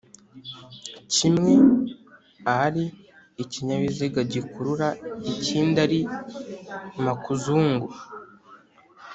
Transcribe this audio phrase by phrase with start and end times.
[1.13, 1.53] kimwe
[2.63, 2.85] ali
[3.43, 4.87] ikinyabiziga gikurura,
[5.31, 5.99] ikindi ari
[7.05, 7.87] makuzungu